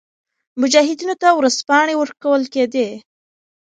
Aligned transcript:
مجاهدینو 0.61 1.15
ته 1.21 1.27
ورځپاڼې 1.39 1.93
ورکول 1.97 2.41
کېدې. 2.53 2.87